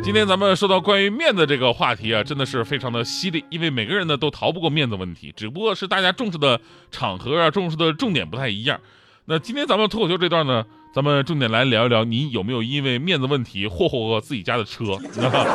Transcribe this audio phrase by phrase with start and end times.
[0.00, 6.60] 今天咱们说到关于面子这个话题啊，真的是非常的犀利，因为每个人呢都逃不过面子问题，只不过是大家重视的
[6.90, 8.80] 场合啊，重视的重点不太一样。
[9.26, 10.64] 那今天咱们脱口秀这段呢，
[10.94, 14.84] 咱们重点来聊一聊，你有没有因为面子问题霍霍过自己家的车？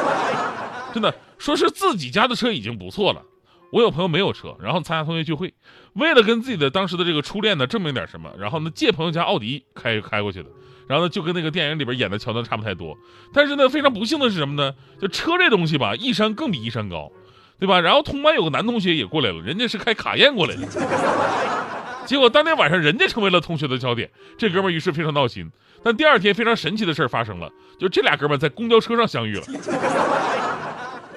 [0.94, 3.24] 真的，说是自己家的车已经不错了。
[3.74, 5.52] 我有朋友没有车，然后参加同学聚会，
[5.94, 10.50] 为了跟自己的当时的这个初恋呢证明点什么，然后呢借朋友家奥迪开开过去的，
[10.88, 12.96] 然后呢就跟那个电影里边演的桥段差不太多。
[13.34, 14.76] 但是呢非常不幸的是什么呢？
[15.02, 17.12] 就车这东西吧，一山更比一山高，
[17.60, 17.82] 对吧？
[17.82, 20.68] 然后同班有个男同学也过来了，人家是开卡宴过来的，
[22.06, 25.52] 结果当天晚上人家成为了同学的焦点，这哥们于是非常闹心。
[25.84, 29.44] 但第二天非常神奇的事儿发生了，就这俩哥们在公交车上相遇了。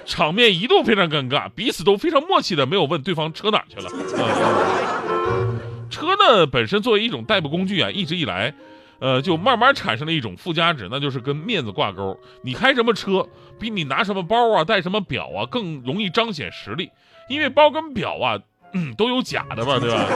[0.06, 3.90] 场面一度非常尴尬，彼此都非常默契的没有问对方车哪去了。
[3.90, 5.58] 啊、
[5.90, 8.54] 车呢本身作为一种代步工具啊，一直以来，
[9.00, 12.18] 呃，就慢慢产生了一种附加值，那就是跟面子挂钩。
[12.42, 16.90] 你开什么车，比你拿什么包啊、戴什么表啊更容易彰显实力，
[17.28, 18.38] 因为包跟表啊，
[18.72, 20.06] 嗯，都有假的嘛，对吧？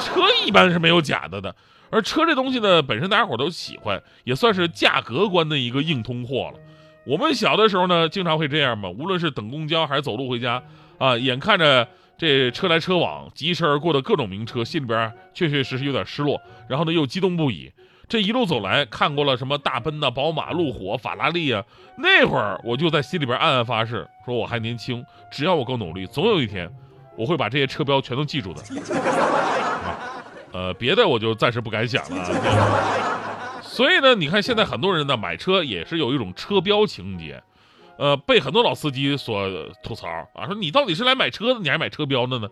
[0.00, 1.54] 车一般是没有假的的，
[1.90, 6.60] 而车这东西呢，本身大家伙都喜欢，也算是价格观的一个硬通货了。
[7.06, 10.60] 我们小的时候呢，经常会这样嘛，无论是等公交还是走路回家，
[10.98, 11.86] 啊，眼看着
[12.18, 17.72] 这车来车往、疾驰而过的各种名车，心里边确确实实有点失落，然后呢又激动不已。
[18.08, 21.62] 这一路走来看过了什么大奔呐、宝马、路虎、法拉利啊，
[21.98, 26.68] 那会儿我就在心里边暗暗发誓，说我还年轻，只要我够努力，总有一天
[27.16, 28.60] 我会把这些车标全都记住的。
[29.86, 30.22] 啊，
[30.52, 33.05] 呃，别的我就暂时不敢想了。
[33.76, 37.42] 所以呢，你看现在很多人呢买车也是有一种车标情节，
[37.98, 39.46] 呃，被很多老司机所
[39.82, 42.48] 吐槽啊，说你到底是来买车的，你还买车标的呢？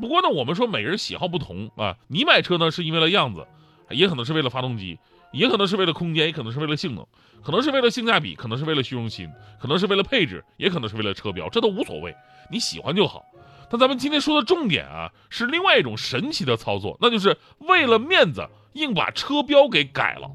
[0.00, 3.46] 不过呢，我们说每个人喜好不同啊，你买车呢是因为了样子，
[3.90, 4.98] 也可能是为了发动机，
[5.32, 7.06] 也可能是为了空间，也可能是为了性能，
[7.42, 9.28] 可能是为了性价比，可能是为了虚荣心，
[9.60, 12.16] 可能是为了配置，也可能是为了车标，这都无所谓，
[12.50, 13.22] 你喜欢就好。
[13.68, 20.30] 但咱们今天说的重点啊，是另外一种神奇的操作，那就是为了面子硬把车标给改了。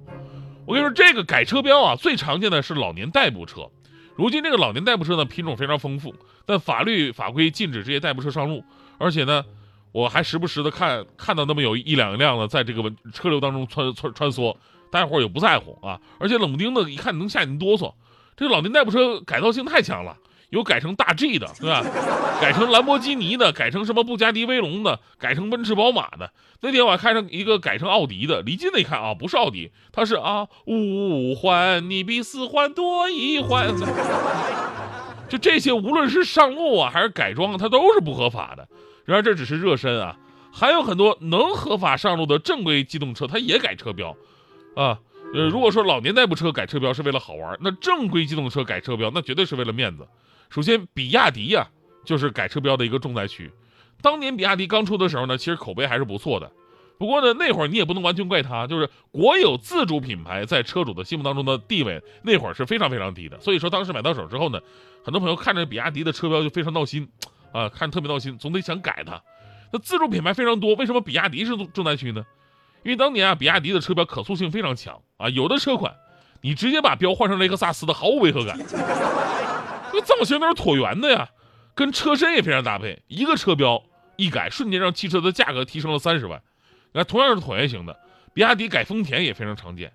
[0.70, 3.68] 我跟你说，这个改车标啊，最常见的是老年代步车。
[4.16, 6.14] 如今这个老年代步车呢，品种非常丰富，
[6.46, 8.64] 但法律法规禁止这些代步车上路。
[9.00, 9.44] 而且呢，
[9.92, 14.56] 我还时不时的看看到那么有一两辆呢在这个车流当中穿穿穿梭，
[14.92, 16.00] 大家伙也不在乎啊。
[16.20, 17.92] 而且冷不丁的一看能吓你哆嗦。
[18.38, 20.16] 这个老年代步车改造性太强了。
[20.50, 21.84] 有改成大 G 的，对吧？
[22.42, 26.32] 改成兰博基尼的，改成什么布加迪威龙的，改成奔驰宝马的。
[26.62, 33.74] 那天我还看上一个改成奥迪的，离近了一看啊，不是奥迪，它是啊五环，你比四环多一环。
[35.28, 38.68] 就这些，无论是上路啊还是改装，它都是不合法的。
[39.06, 40.18] 然而这只是热身啊，
[40.52, 44.16] 还有很多能合法上路的正规机动车，它也改车标，
[44.76, 45.00] 啊。
[45.32, 50.08] 呃，如果说老年代步车改车标是为了好玩，那正规机动车改车标那绝对是为了面子。
[50.50, 51.68] 首先，比亚迪呀，
[52.04, 53.52] 就是改车标的一个重灾区。
[54.02, 56.52] 当年比亚迪刚出的时候呢，其实口碑还是不错的。
[56.98, 63.40] 不过呢，那会儿你也不能完全怪它，就是国有自主品牌在车主的心目当中的地位那会儿是非常非常低的。
[63.40, 64.60] 所以说，当时买到手之后呢，
[65.04, 67.08] 很多朋友看着比亚迪的车标就非常闹心，
[67.54, 69.22] 啊，看特别闹心，总得想改它。
[69.72, 72.26] 那自主品牌非常多，为什么比亚迪是重灾区呢？
[72.84, 75.94] 因为当年啊，比亚迪的车标可塑性非常强啊，有的车款，
[76.42, 78.58] 你直接把标换成雷克萨斯的，毫无违和感。
[79.94, 81.30] 那造型都是椭圆的呀，
[81.76, 83.02] 跟车身也非常搭配。
[83.08, 83.84] 一个车标
[84.16, 86.42] 一改，瞬间让汽车的价格提升了三十万。
[86.92, 87.98] 那同样是椭圆形的，
[88.34, 89.92] 比亚迪改丰田也非常常见，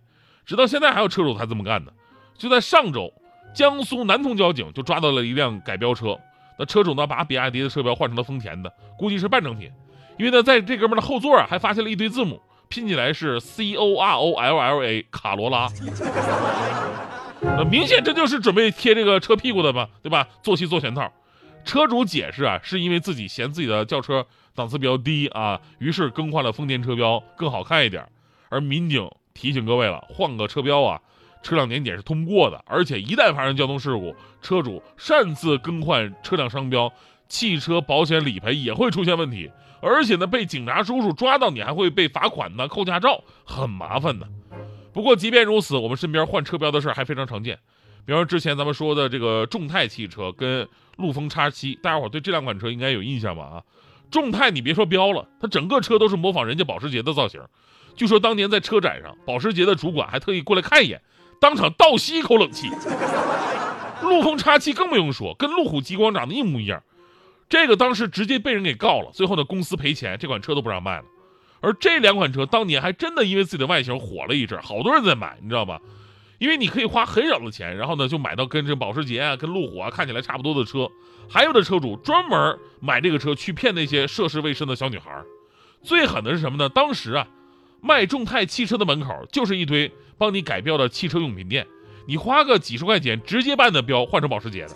[0.46, 1.92] 直到现在还有车主才这么干的。
[2.36, 3.12] 就在上周，
[3.54, 6.18] 江苏南通交警就抓到了一辆改标车，
[6.58, 9.70] 那车主呢把比亚迪的车标换成了丰田的，估计是半成品。
[10.16, 15.68] 因为呢，在这哥们的后座啊还发现了一堆字母，拼起来是 C O R O L L A 卡罗拉。
[17.44, 20.26] 那明显这就是准备贴这个车屁股的嘛，对吧？
[20.42, 21.12] 做戏做全套。
[21.64, 28.06] 车主解释啊，是因为自己嫌自己的轿车档次比较低啊，于是更换了丰田车标，更好看一点。
[28.48, 31.00] 而民警提醒各位了，换个车标啊，
[31.42, 36.92] 车辆年检是通不过的，而且一旦发生交通事故，车主擅自更换车辆商标，
[37.28, 39.50] 汽车保险理赔也会出现问题。
[39.80, 44.26] 而且呢，被警察叔叔抓到，你还会被罚款呢，扣驾照，很麻烦的。
[44.94, 47.58] 不过，即便如此，我们身边换车标的事儿还非常常见。
[48.06, 53.42] 比方说之前咱们说的这个众泰汽车跟陆风叉七，大家伙对这两款车应该有印象吧？
[53.42, 53.62] 啊，
[54.10, 57.40] 众泰你别说标了，它整个车都是模仿人家保时捷的造型。
[57.96, 61.02] 据说当年在车展上，保时捷的主管还特意过来看一眼，
[61.40, 62.68] 当场倒吸一口冷气。
[64.02, 66.82] 陆风叉七更不用说，跟路虎极光长得一模一样。
[67.48, 71.04] 这个当时直接被人给告了，最后呢公司赔钱，这款车都不让卖了。
[71.64, 75.78] 而这两款车当年还真的因为自己的外形火了一阵，好多人在买，你知道吗？
[76.38, 80.90] 因为你可以花很少的钱，然后呢就买到跟这保时捷啊、跟路虎啊看起来差不多的车。
[81.28, 85.10] 还有的车主专门买这个车去骗那些涉世未深的小女孩。
[85.82, 86.68] 最狠的是什么呢？
[86.68, 87.26] 当时啊，
[87.80, 91.66] 卖众泰汽车的门口就是一堆帮你改标的汽车用品店，
[92.06, 94.74] 你花个几十块钱直接把你的标换成保时捷的。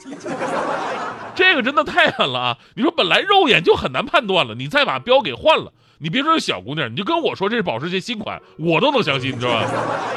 [1.35, 2.59] 这个真的太狠了啊！
[2.75, 9.69] 你说本来肉眼就很难判断了，你再把标给换了，你别说是小姑娘，你就跟我说这是保时捷新款，我都能相信，你知道吧？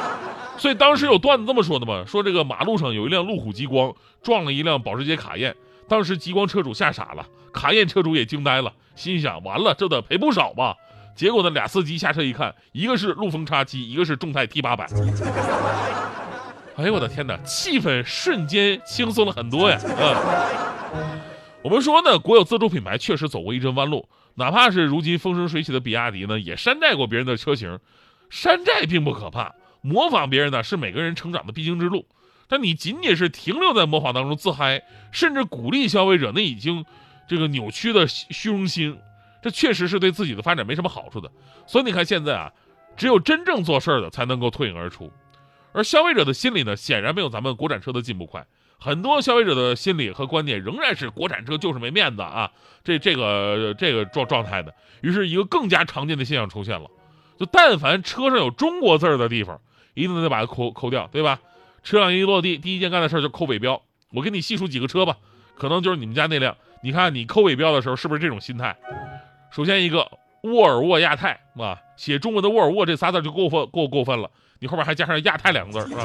[0.57, 5.55] 所以当时有段子这么说的嘛，说这个马路上有一辆路虎极光撞了一辆保时捷卡宴，
[5.87, 10.75] 当时极光车主吓傻了，卡宴车主也惊呆了，心想完了这得赔不少吧？
[11.15, 14.87] 结果呢，俩司机下车一看，一个是陆风叉七，一个是众泰 T 八百。
[16.77, 19.79] 哎呦我的天哪，气氛瞬间轻松了很多呀！
[20.93, 21.19] 嗯，
[21.63, 27.79] 我们说呢，国有自主品牌确实走过一阵弯路，哪怕是如今风生水起的比亚迪呢，也山寨过别人的车型。
[28.29, 32.05] 山寨并不可怕，模仿别人呢是每个人成长的必经之路。
[32.47, 36.85] 但你仅仅是停留在模仿当中自嗨，甚至鼓励消费者那已经
[37.27, 38.97] 这个扭曲的虚荣心，
[39.41, 41.29] 这确实是对自己的发展没什么好处的。
[41.67, 42.51] 所以你看现在啊，
[42.95, 45.11] 只有真正做事儿的才能够脱颖而出。
[45.73, 48.45] 而消费者的心理呢，显然没有咱们国产车的进步快。
[48.83, 52.51] 很多消费者的心理和观念仍然是国产车就是没面子啊，
[52.83, 54.73] 这这个这个状状态的。
[55.01, 56.89] 于是，一个更加常见的现象出现了：
[57.37, 59.61] 就但凡车上有中国字儿的地方，
[59.93, 61.39] 一定得把它抠抠掉，对吧？
[61.83, 63.79] 车辆一落地，第一件干的事儿就抠尾标。
[64.13, 65.15] 我给你细数几个车吧，
[65.55, 66.57] 可能就是你们家那辆。
[66.81, 68.75] 你看你抠尾标的时候是不是这种心态？
[69.51, 70.09] 首先一个
[70.41, 74.31] 沃尔沃亚太啊，写中文的沃尔沃这仨字就过分过过分了。
[74.57, 76.03] 你后面还加上亚太两个字是吧？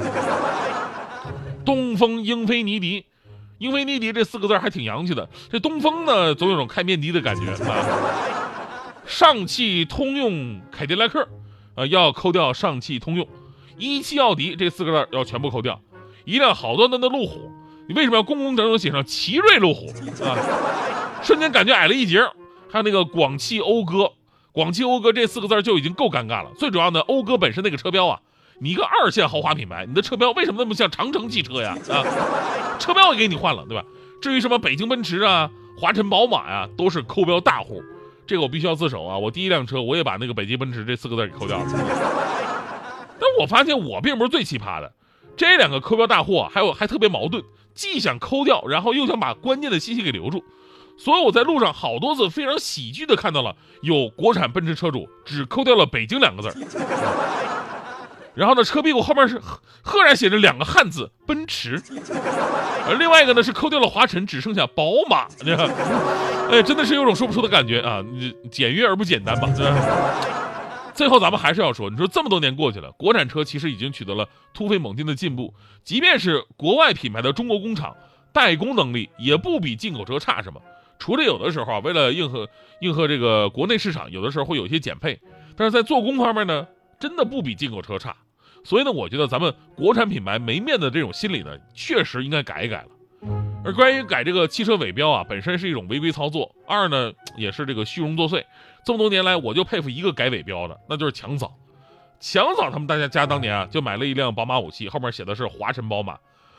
[1.67, 3.05] 东风英菲尼迪，
[3.59, 5.29] 英菲尼迪这四个字还挺洋气的。
[5.51, 7.85] 这东风呢，总有种开面的的感觉啊。
[9.05, 11.29] 上汽通用凯迪拉克，
[11.75, 13.27] 呃，要扣掉上汽通用。
[13.77, 15.81] 一汽奥迪这四个字要全部扣掉。
[16.25, 17.51] 一辆好端端的路虎，
[17.89, 19.89] 你为什么要工工整整写上奇瑞路虎
[20.25, 20.39] 啊？
[21.23, 22.21] 瞬间感觉矮了一截。
[22.71, 24.13] 还有那个广汽讴歌，
[24.53, 26.51] 广汽讴歌这四个字就已经够尴尬了。
[26.57, 28.21] 最主要的，讴歌本身那个车标啊。
[28.59, 31.77] 你一个二线豪华品牌，你的车标为什么那么像长城汽车呀？
[31.91, 33.85] 啊，车标也给你换了，对吧？
[34.23, 37.83] 至于什么北京奔驰啊、华晨宝马呀，都是抠标大户。
[38.27, 39.17] 这个我必须要自首啊！
[39.17, 41.65] 我第一辆车我也把那个北京奔驰这四个字给抠掉了。
[43.21, 44.93] 但我发现我并不是最奇葩的，
[45.37, 47.45] 这两个抠标大户啊，还有还特别矛盾，
[47.75, 50.43] 既想抠掉，然后又想把关键的信息给留住。
[50.99, 56.49] 所以我在路上好多次非常喜剧的看到了有国产奔驰车主只抠掉了北京两个字
[58.37, 59.41] 然后呢，车屁股后面是
[59.83, 61.83] 赫然写着两个汉字“奔驰”，
[62.87, 65.27] 而另外一个呢是抠掉了华晨，只剩下宝马。
[65.41, 65.67] 你看，
[66.51, 68.05] 哎，真的是有种说不出的感觉啊！
[68.51, 69.49] 简约而不简单吧？
[70.93, 77.97] 最后咱们还是要说，你说这么多年过去了，国产车其实已经取得了突飞猛进的进步，即便是国外品牌的中国工厂，
[78.35, 80.61] 代工能力也不比进口车差什么。
[80.99, 82.47] 除了有的时候啊，为了应和
[82.81, 85.19] 应和这个国内市场，有的时候会有一些减配，
[85.57, 86.67] 但是在做工方面呢，
[86.99, 88.15] 真的不比进口车差。
[88.67, 92.89] 所以呢，我觉得咱们国产品牌没面子这种心理呢，确实应该改一改了。
[93.65, 98.43] 而关于改这个汽车尾标啊，本身是一种违规操作；二呢，也是这个虚荣作祟。
[98.85, 101.55] 这么多年来，我就佩服一个改尾标的，那就是强嫂。
[102.19, 106.19] 强嫂他们大家家当年啊，就买了一辆宝马五系，后面写的是华晨宝马。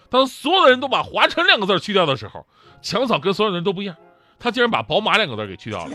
[0.10, 2.46] 当所有的人都把华晨两个字去掉的时候，
[2.82, 3.94] 强嫂跟所有人都不一样，
[4.40, 5.92] 他竟然把宝马两个字给去掉了，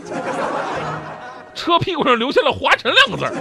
[1.55, 3.33] 车屁股上留下了华晨两个字。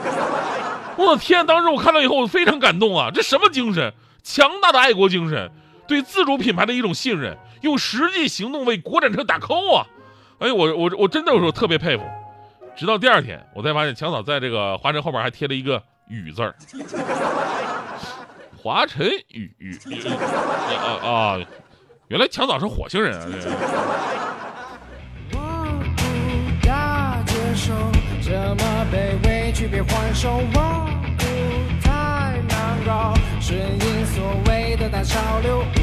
[0.97, 1.47] 我的天！
[1.47, 3.11] 当时我看到以后，我非常感动啊！
[3.13, 3.93] 这什么精神？
[4.23, 5.51] 强大的爱国精神，
[5.89, 9.87] 对自主品牌的一种信任，用实际行动为国产车打 call 啊！
[10.39, 12.05] 哎，我我我真的有时候特别佩服。
[12.77, 16.55] 直到第二天，我才发现强嫂在这个华晨后面还贴了一个“宇”字儿，
[18.57, 19.79] 华晨宇宇
[20.77, 21.41] 啊啊！
[22.09, 23.27] 原来强嫂是火星人啊！
[23.31, 23.51] 这。
[27.55, 28.31] 顺应所
[29.67, 30.53] 谓的大潮流。
[30.53, 30.82] 画笔或刺
[33.53, 35.82] 顺应所谓的大潮流。